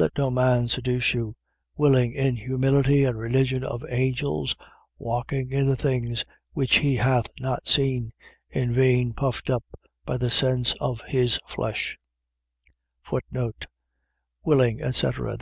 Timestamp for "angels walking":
3.88-5.50